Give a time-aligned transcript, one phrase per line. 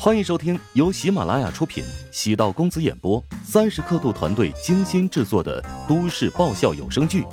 [0.00, 7.22] 欢迎收听由喜马拉雅出品、喜道公子演播、三十刻度团队精心制作的都市爆笑有声剧《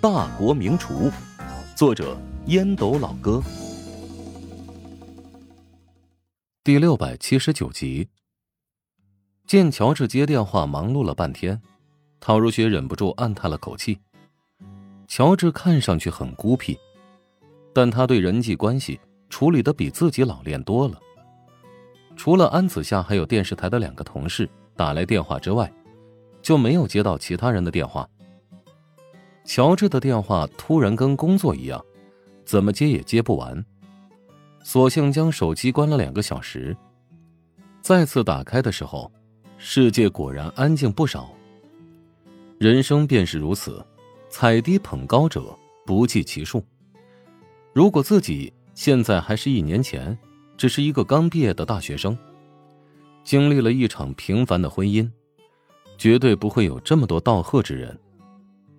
[0.00, 1.10] 大国名厨》，
[1.76, 2.16] 作者
[2.46, 3.42] 烟斗老哥，
[6.62, 8.08] 第六百七十九集。
[9.44, 11.60] 见乔治接电话忙碌了半天，
[12.20, 13.98] 陶如雪忍不住暗叹了口气。
[15.08, 16.78] 乔治看上去很孤僻，
[17.74, 21.00] 但他对人际关系处理的比自己老练多了。
[22.16, 25.72] 除了安子夏还有电视台的两个同事打来电话之外，
[26.40, 28.08] 就没有接到其他人的电话。
[29.44, 31.84] 乔治的电话突然跟工作一样，
[32.44, 33.64] 怎么接也接不完，
[34.62, 36.76] 索性将手机关了两个小时。
[37.80, 39.10] 再次打开的时候，
[39.58, 41.32] 世界果然安静不少。
[42.58, 43.84] 人生便是如此，
[44.28, 46.64] 踩低捧高者不计其数。
[47.72, 50.16] 如果自己现在还是一年前。
[50.62, 52.16] 只是一个刚毕业的大学生，
[53.24, 55.10] 经历了一场平凡的婚姻，
[55.98, 57.98] 绝对不会有这么多道贺之人。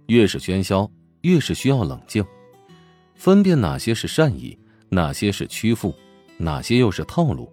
[0.05, 0.89] 越是喧嚣，
[1.23, 2.23] 越是需要冷静，
[3.15, 5.93] 分辨哪些是善意，哪些是屈服，
[6.37, 7.51] 哪些又是套路。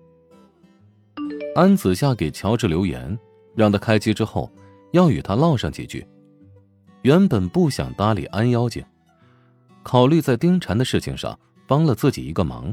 [1.56, 3.18] 安子夏给乔治留言，
[3.56, 4.48] 让他开机之后
[4.92, 6.06] 要与他唠上几句。
[7.02, 8.80] 原本不想搭理安妖精，
[9.82, 11.36] 考虑在丁禅的事情上
[11.66, 12.72] 帮了自己一个忙。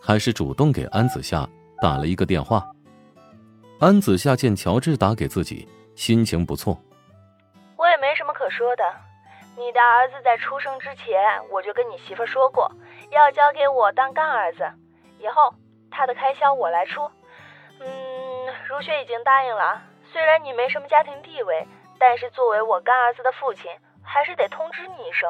[0.00, 1.48] 还是主动给安子夏
[1.80, 2.66] 打了一个电话。
[3.78, 6.78] 安子夏见乔治打给自己，心情不错。
[7.76, 8.84] 我也没什么可说的。
[9.56, 11.16] 你的儿子在出生之前，
[11.50, 12.70] 我就跟你媳妇说过，
[13.10, 14.70] 要交给我当干儿子，
[15.18, 15.54] 以后
[15.90, 17.02] 他的开销我来出。
[17.80, 17.86] 嗯，
[18.68, 19.82] 如雪已经答应了。
[20.12, 21.66] 虽然你没什么家庭地位，
[21.98, 23.64] 但是作为我干儿子的父亲，
[24.02, 25.28] 还是得通知你一声。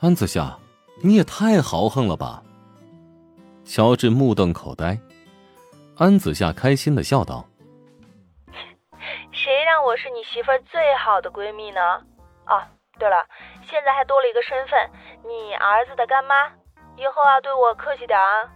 [0.00, 0.56] 安子夏，
[1.02, 2.42] 你也太豪横了吧！
[3.64, 4.98] 乔治目瞪口呆，
[5.96, 7.44] 安子夏开心的笑道
[9.32, 11.80] ：“谁让我是你媳妇儿最好的闺蜜呢？
[12.46, 12.62] 哦，
[12.98, 13.16] 对了，
[13.68, 14.78] 现在还多了一个身份，
[15.24, 16.46] 你儿子的干妈，
[16.96, 18.52] 以后啊，对我客气点啊。”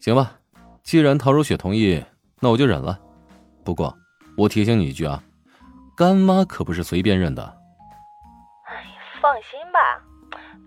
[0.00, 0.38] 行吧，
[0.82, 2.02] 既然陶如雪同意，
[2.40, 2.98] 那我就忍了。
[3.64, 3.94] 不过，
[4.38, 5.22] 我提醒你一句啊，
[5.94, 7.42] 干妈可不是随便认的。
[8.64, 10.02] 哎呀，放心吧。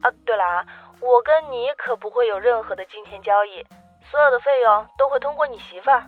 [0.01, 0.65] 啊，对了啊。
[1.01, 3.63] 我跟你可不会有任何的金钱交易，
[4.11, 6.03] 所有的费用都会通过你媳妇儿。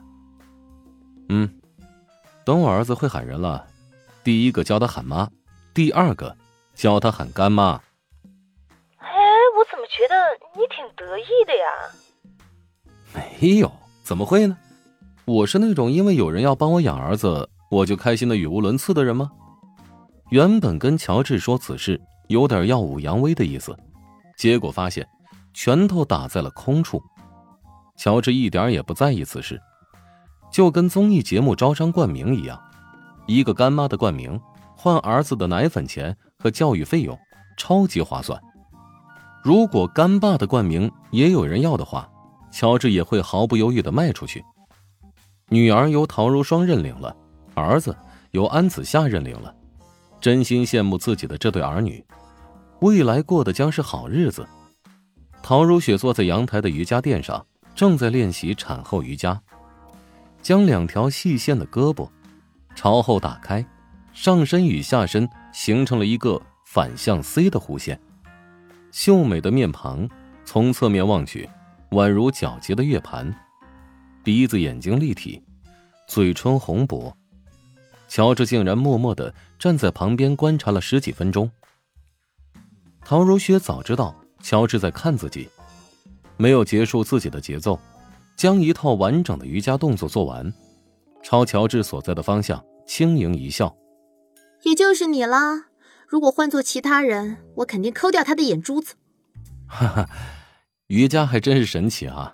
[1.30, 1.62] 嗯，
[2.46, 3.66] 等我儿子会喊人了，
[4.24, 5.30] 第一个教他喊妈，
[5.74, 6.36] 第二个
[6.76, 7.82] 教他喊干妈。
[8.98, 9.08] 哎，
[9.58, 10.16] 我怎么觉得
[10.56, 11.66] 你挺得意的呀？
[13.14, 13.72] 没有，
[14.04, 14.58] 怎么会呢？
[15.26, 19.32] 我是那种因为有人要帮我养儿子，我就开心的语无伦次的人吗？
[20.32, 23.78] 原本跟乔治说此事，有点耀武扬威的意思。
[24.42, 25.08] 结果发现，
[25.54, 27.00] 拳头打在了空处。
[27.96, 29.62] 乔治一点也不在意此事，
[30.52, 32.60] 就跟综艺节目招商冠名一样，
[33.28, 34.42] 一个干妈的冠名
[34.76, 37.16] 换儿子的奶粉钱和教育费用，
[37.56, 38.42] 超级划算。
[39.44, 42.10] 如果干爸的冠名也有人要的话，
[42.52, 44.44] 乔治也会毫不犹豫的卖出去。
[45.50, 47.16] 女儿由陶如霜认领了，
[47.54, 47.96] 儿子
[48.32, 49.54] 由安子夏认领了，
[50.20, 52.04] 真心羡慕自己的这对儿女。
[52.82, 54.48] 未来过的将是好日子。
[55.44, 59.40] 陶如雪坐在阳台的瑜伽垫上，正在练习产后瑜伽，
[60.42, 62.10] 将两条细线的胳膊
[62.76, 63.64] 朝后打开，
[64.14, 68.00] 上身与下身形成了一个反向 C 的弧线。
[68.92, 70.10] 秀美的面庞
[70.44, 71.48] 从侧面望去，
[71.92, 73.32] 宛如皎洁的月盘，
[74.24, 75.44] 鼻子眼睛立体，
[76.08, 77.16] 嘴唇红薄。
[78.08, 81.50] 乔治竟然默默的站在旁边观察了十几分钟。
[83.12, 85.50] 陶如雪早知道乔治在看自己，
[86.38, 87.78] 没有结束自己的节奏，
[88.38, 90.54] 将一套完整的瑜伽动作做完，
[91.22, 93.76] 朝乔治所在的方向轻盈一笑
[94.64, 95.66] ：“也就是你啦。
[96.08, 98.96] 如果换做其他人，我肯定抠掉他的眼珠子。”
[99.68, 100.10] 哈哈，
[100.88, 102.32] 瑜伽还真是神奇啊，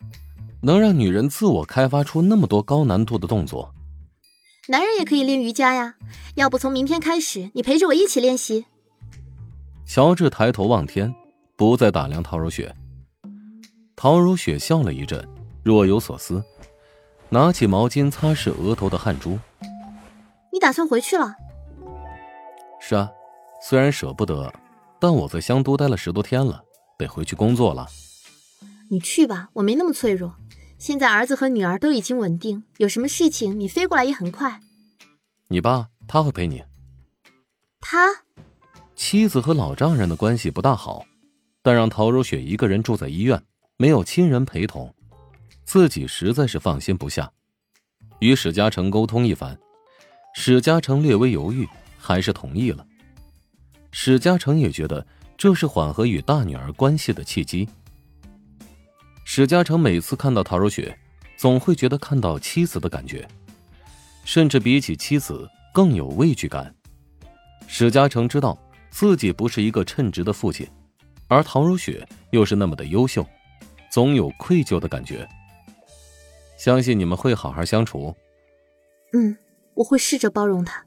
[0.62, 3.74] 能让女人自我开发出那么多高难度的动作。
[4.68, 5.96] 男人也可以练瑜伽呀，
[6.36, 8.68] 要不从明天开始，你陪着我一起练习。
[9.88, 11.16] 乔治抬头望天，
[11.56, 12.76] 不再打量陶如雪。
[13.96, 15.26] 陶如雪笑了一阵，
[15.64, 16.44] 若有所思，
[17.30, 19.40] 拿起毛巾擦拭额头的汗珠。
[20.52, 21.36] 你打算回去了？
[22.82, 23.10] 是啊，
[23.64, 24.54] 虽然舍不得，
[25.00, 26.62] 但我在香都待了十多天了，
[26.98, 27.88] 得回去工作了。
[28.90, 30.36] 你去吧，我没那么脆弱。
[30.78, 34.60] 现在儿子和女儿都已经稳定，有什么事情你飞过来也很快。
[35.48, 36.64] 你爸他会陪你。
[37.80, 38.10] 他。
[38.98, 41.06] 妻子和老丈人的关系不大好，
[41.62, 43.42] 但让陶如雪一个人住在医院，
[43.78, 44.92] 没有亲人陪同，
[45.64, 47.32] 自己实在是放心不下，
[48.20, 49.58] 与史嘉诚沟通一番，
[50.34, 52.84] 史嘉诚略微犹豫，还是同意了。
[53.92, 55.06] 史嘉诚也觉得
[55.38, 57.70] 这是缓和与大女儿关系的契机。
[59.24, 60.98] 史嘉诚每次看到陶如雪，
[61.38, 63.28] 总会觉得看到妻子的感觉，
[64.26, 66.74] 甚至比起妻子更有畏惧感。
[67.68, 68.58] 史嘉诚知道
[68.90, 70.68] 自己不是一个称职的父亲，
[71.28, 73.26] 而唐如雪又是那么的优秀，
[73.92, 75.28] 总有愧疚的感觉。
[76.58, 78.16] 相信你们会好好相处。
[79.14, 79.38] 嗯，
[79.76, 80.84] 我会试着包容他。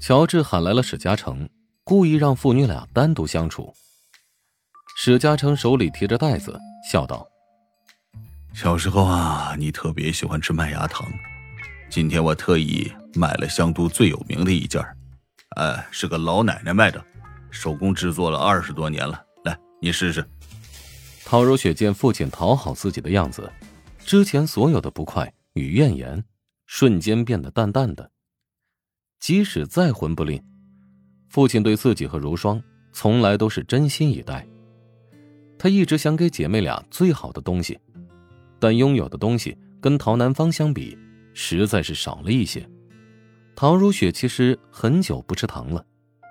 [0.00, 1.48] 乔治喊来了史嘉诚，
[1.84, 3.74] 故意让父女俩单独相处。
[4.96, 6.58] 史嘉诚手里提着袋子，
[6.90, 7.26] 笑道
[8.54, 11.06] ：“小时候啊，你特别喜欢吃麦芽糖，
[11.88, 14.82] 今天我特意买了香都最有名的一件
[15.56, 17.04] 哎，是个老奶奶卖的，
[17.50, 19.20] 手工制作了二十多年了。
[19.44, 20.24] 来，你试试。”
[21.26, 23.50] 陶如雪见父亲讨好自己的样子。
[23.98, 26.24] 之前所有的不快与怨言，
[26.66, 28.10] 瞬间变得淡淡的。
[29.20, 30.42] 即使再魂不吝，
[31.28, 32.60] 父亲对自己和如霜
[32.92, 34.46] 从来都是真心以待。
[35.58, 37.78] 他一直想给姐妹俩最好的东西，
[38.58, 40.98] 但拥有的东西跟陶南方相比，
[41.34, 42.68] 实在是少了一些。
[43.60, 45.84] 陶如雪其实很久不吃糖了，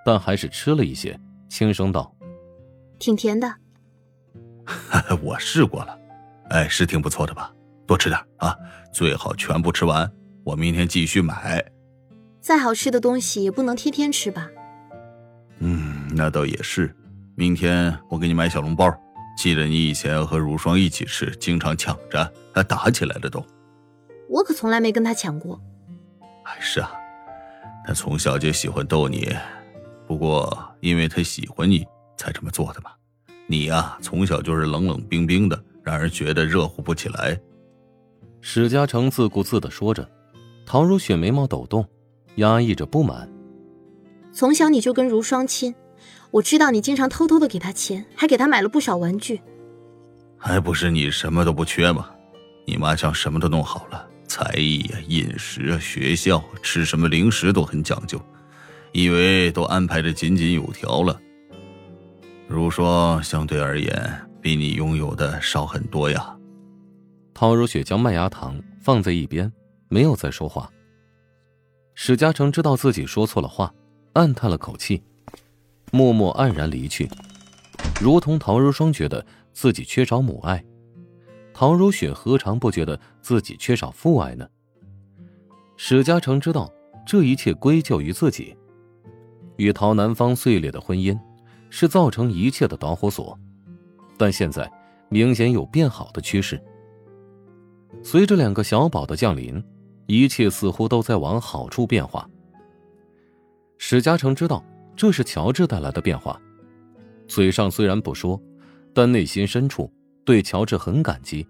[0.03, 1.15] 但还是吃了一些，
[1.47, 2.11] 轻声道
[2.97, 3.53] ：“挺甜的。
[5.21, 5.95] ”我试过了，
[6.49, 7.53] 哎，是挺不错的吧？
[7.85, 8.57] 多吃点啊，
[8.91, 10.11] 最好全部吃完。
[10.43, 11.63] 我明天继续买。
[12.41, 14.49] 再好吃的东西也不能天天吃吧？
[15.59, 16.95] 嗯，那倒也是。
[17.35, 18.91] 明天我给你买小笼包。
[19.37, 23.45] 记得你以前和如霜一起吃，经常抢着，还打起来了都。
[24.27, 25.61] 我可从来没跟他抢过。
[26.45, 26.91] 哎，是啊，
[27.89, 29.35] 他从小就喜欢逗你。
[30.05, 31.83] 不过因为他喜欢你
[32.17, 32.95] 才这么做的吧。
[33.47, 37.41] 你呀，从小就是冷冷冰冰的，让人觉得热乎不起来。
[38.41, 40.07] 史嘉诚自顾自的说着，
[40.67, 41.83] 陶如雪眉毛抖动，
[42.35, 43.27] 压抑着不满。
[44.31, 45.73] 从小你就跟如霜亲，
[46.29, 49.41] 我知道你经常偷偷的给他钱，还给他买了不少玩具。
[50.37, 52.11] 还不是你什么都不缺吗？
[52.67, 54.07] 你妈将什么都弄好了，
[54.39, 58.17] 才艺啊、饮食啊、学校吃什么零食都很讲究，
[58.93, 61.19] 以为都安排的井井有条了。
[62.47, 66.33] 如霜相对而言，比你拥有的少很多呀。
[67.33, 69.51] 陶如雪将麦芽糖放在一边，
[69.89, 70.71] 没有再说话。
[71.93, 73.73] 史嘉诚知道自己说错了话，
[74.13, 75.03] 暗叹了口气，
[75.91, 77.09] 默默黯然离去，
[77.99, 80.63] 如同陶如霜觉得自己缺少母爱，
[81.59, 84.47] 陶如雪何尝不觉得自己缺少父爱呢？
[85.75, 86.73] 史嘉诚知道
[87.05, 88.55] 这一切归咎于自己，
[89.57, 91.19] 与陶南方碎裂的婚姻
[91.69, 93.37] 是造成一切的导火索，
[94.17, 94.71] 但现在
[95.09, 96.57] 明显有变好的趋势。
[98.01, 99.61] 随着两个小宝的降临，
[100.07, 102.25] 一切似乎都在往好处变化。
[103.77, 104.63] 史嘉诚知道
[104.95, 106.41] 这是乔治带来的变化，
[107.27, 108.41] 嘴上虽然不说，
[108.93, 109.91] 但内心深处
[110.25, 111.47] 对乔治很感激。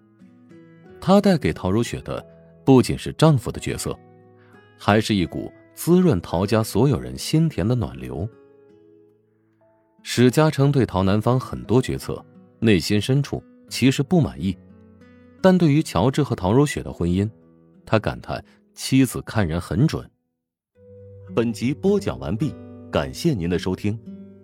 [1.01, 2.25] 他带给陶如雪的
[2.65, 3.97] 不仅是丈夫的角色，
[4.77, 8.27] 还是一股滋润陶家所有人心田的暖流。
[10.03, 12.23] 史嘉诚对陶南方很多决策，
[12.59, 14.57] 内心深处其实不满意。
[15.41, 17.29] 但对于乔治和陶如雪的婚姻，
[17.85, 20.09] 他感叹妻子看人很准。
[21.35, 22.53] 本集播讲完毕，
[22.91, 23.97] 感谢您的收听。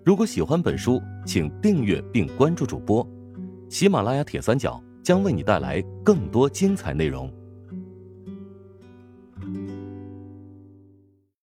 [0.05, 3.05] 如果喜欢本书，请订阅并关注主播。
[3.75, 7.29] 喜马拉雅铁三角将为你带来更多精彩内容。